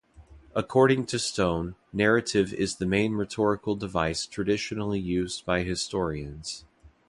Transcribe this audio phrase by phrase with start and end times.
[0.55, 6.65] According to Stone, narrative is the main rhetorical device traditionally used by historians.